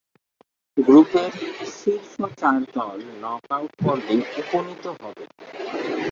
[0.77, 1.31] গ্রুপের
[1.71, 5.25] শীর্ষ চার দল নক-আউট পর্বে উপনীত হবে।